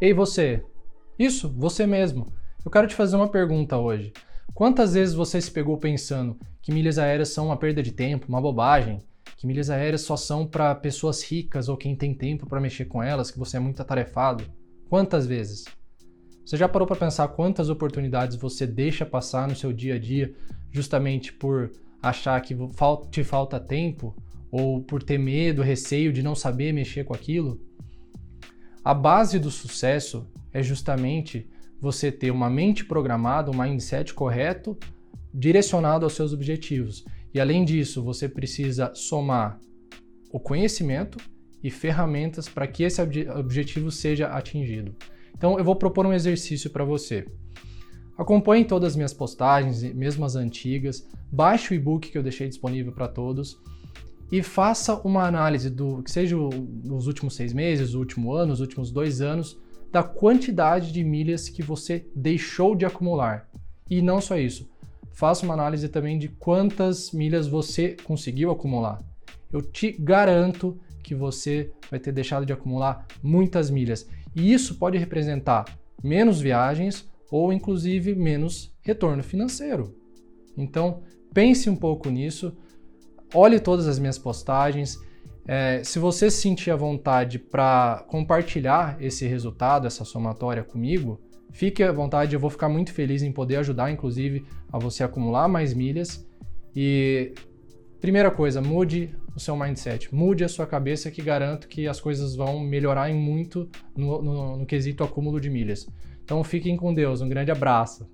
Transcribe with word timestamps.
Ei 0.00 0.14
você, 0.14 0.62
isso, 1.18 1.52
você 1.58 1.84
mesmo. 1.84 2.32
Eu 2.64 2.70
quero 2.70 2.86
te 2.86 2.94
fazer 2.94 3.16
uma 3.16 3.28
pergunta 3.28 3.76
hoje. 3.76 4.12
Quantas 4.54 4.94
vezes 4.94 5.12
você 5.12 5.40
se 5.40 5.50
pegou 5.50 5.76
pensando 5.76 6.38
que 6.62 6.70
milhas 6.70 7.00
aéreas 7.00 7.30
são 7.30 7.46
uma 7.46 7.56
perda 7.56 7.82
de 7.82 7.90
tempo, 7.90 8.26
uma 8.28 8.40
bobagem? 8.40 9.00
Que 9.36 9.44
milhas 9.44 9.70
aéreas 9.70 10.02
só 10.02 10.16
são 10.16 10.46
para 10.46 10.72
pessoas 10.76 11.24
ricas 11.24 11.68
ou 11.68 11.76
quem 11.76 11.96
tem 11.96 12.14
tempo 12.14 12.46
para 12.46 12.60
mexer 12.60 12.84
com 12.84 13.02
elas, 13.02 13.32
que 13.32 13.40
você 13.40 13.56
é 13.56 13.60
muito 13.60 13.82
atarefado? 13.82 14.44
Quantas 14.88 15.26
vezes? 15.26 15.64
Você 16.44 16.56
já 16.56 16.68
parou 16.68 16.86
para 16.86 16.94
pensar 16.94 17.26
quantas 17.26 17.68
oportunidades 17.68 18.36
você 18.36 18.68
deixa 18.68 19.04
passar 19.04 19.48
no 19.48 19.56
seu 19.56 19.72
dia 19.72 19.96
a 19.96 19.98
dia 19.98 20.32
justamente 20.70 21.32
por 21.32 21.72
achar 22.00 22.40
que 22.40 22.54
te 23.10 23.24
falta 23.24 23.58
tempo 23.58 24.14
ou 24.48 24.80
por 24.80 25.02
ter 25.02 25.18
medo, 25.18 25.60
receio 25.60 26.12
de 26.12 26.22
não 26.22 26.36
saber 26.36 26.72
mexer 26.72 27.02
com 27.02 27.14
aquilo? 27.14 27.66
A 28.84 28.94
base 28.94 29.38
do 29.38 29.50
sucesso 29.50 30.26
é 30.52 30.62
justamente 30.62 31.48
você 31.80 32.10
ter 32.10 32.30
uma 32.30 32.48
mente 32.48 32.84
programada, 32.84 33.50
um 33.50 33.60
mindset 33.60 34.14
correto, 34.14 34.76
direcionado 35.32 36.04
aos 36.04 36.14
seus 36.14 36.32
objetivos. 36.32 37.04
E 37.32 37.40
além 37.40 37.64
disso, 37.64 38.02
você 38.02 38.28
precisa 38.28 38.92
somar 38.94 39.60
o 40.32 40.40
conhecimento 40.40 41.18
e 41.62 41.70
ferramentas 41.70 42.48
para 42.48 42.66
que 42.66 42.82
esse 42.82 43.00
objetivo 43.02 43.90
seja 43.90 44.28
atingido. 44.28 44.94
Então, 45.36 45.58
eu 45.58 45.64
vou 45.64 45.76
propor 45.76 46.06
um 46.06 46.12
exercício 46.12 46.70
para 46.70 46.84
você. 46.84 47.26
Acompanhe 48.16 48.64
todas 48.64 48.92
as 48.92 48.96
minhas 48.96 49.12
postagens, 49.12 49.82
mesmo 49.94 50.24
as 50.24 50.34
antigas, 50.34 51.06
baixe 51.30 51.72
o 51.72 51.76
e-book 51.76 52.10
que 52.10 52.18
eu 52.18 52.22
deixei 52.22 52.48
disponível 52.48 52.92
para 52.92 53.06
todos 53.06 53.60
e 54.30 54.42
faça 54.42 54.94
uma 55.06 55.26
análise 55.26 55.70
do 55.70 56.02
que 56.02 56.10
seja 56.10 56.36
nos 56.36 57.06
últimos 57.06 57.34
seis 57.34 57.52
meses, 57.52 57.94
o 57.94 57.98
último 57.98 58.32
ano, 58.32 58.52
os 58.52 58.60
últimos 58.60 58.90
dois 58.90 59.20
anos, 59.20 59.58
da 59.90 60.02
quantidade 60.02 60.92
de 60.92 61.02
milhas 61.02 61.48
que 61.48 61.62
você 61.62 62.06
deixou 62.14 62.74
de 62.74 62.84
acumular. 62.84 63.48
E 63.90 64.02
não 64.02 64.20
só 64.20 64.36
isso, 64.36 64.68
faça 65.12 65.44
uma 65.44 65.54
análise 65.54 65.88
também 65.88 66.18
de 66.18 66.28
quantas 66.28 67.10
milhas 67.10 67.46
você 67.46 67.96
conseguiu 68.04 68.50
acumular. 68.50 69.02
Eu 69.50 69.62
te 69.62 69.92
garanto 69.92 70.78
que 71.02 71.14
você 71.14 71.72
vai 71.90 71.98
ter 71.98 72.12
deixado 72.12 72.44
de 72.44 72.52
acumular 72.52 73.06
muitas 73.22 73.70
milhas. 73.70 74.06
E 74.36 74.52
isso 74.52 74.74
pode 74.74 74.98
representar 74.98 75.64
menos 76.04 76.38
viagens 76.38 77.08
ou 77.30 77.50
inclusive 77.50 78.14
menos 78.14 78.74
retorno 78.82 79.22
financeiro. 79.22 79.94
Então, 80.56 81.02
pense 81.32 81.70
um 81.70 81.76
pouco 81.76 82.10
nisso, 82.10 82.54
olhe 83.34 83.60
todas 83.60 83.86
as 83.86 83.98
minhas 83.98 84.18
postagens, 84.18 84.98
é, 85.46 85.82
se 85.82 85.98
você 85.98 86.30
se 86.30 86.42
sentir 86.42 86.70
à 86.70 86.76
vontade 86.76 87.38
para 87.38 88.04
compartilhar 88.06 88.98
esse 89.00 89.26
resultado, 89.26 89.86
essa 89.86 90.04
somatória 90.04 90.62
comigo, 90.62 91.18
fique 91.52 91.82
à 91.82 91.90
vontade, 91.90 92.34
eu 92.34 92.40
vou 92.40 92.50
ficar 92.50 92.68
muito 92.68 92.92
feliz 92.92 93.22
em 93.22 93.32
poder 93.32 93.56
ajudar, 93.56 93.90
inclusive, 93.90 94.44
a 94.70 94.78
você 94.78 95.02
acumular 95.02 95.48
mais 95.48 95.72
milhas. 95.72 96.26
E 96.76 97.32
primeira 97.98 98.30
coisa, 98.30 98.60
mude 98.60 99.16
o 99.34 99.40
seu 99.40 99.56
mindset, 99.56 100.14
mude 100.14 100.44
a 100.44 100.48
sua 100.48 100.66
cabeça, 100.66 101.10
que 101.10 101.22
garanto 101.22 101.66
que 101.66 101.88
as 101.88 101.98
coisas 101.98 102.36
vão 102.36 102.60
melhorar 102.60 103.08
em 103.08 103.14
muito 103.14 103.70
no, 103.96 104.20
no, 104.20 104.56
no 104.58 104.66
quesito 104.66 105.02
acúmulo 105.02 105.40
de 105.40 105.48
milhas. 105.48 105.88
Então 106.22 106.44
fiquem 106.44 106.76
com 106.76 106.92
Deus, 106.92 107.22
um 107.22 107.28
grande 107.28 107.50
abraço. 107.50 108.06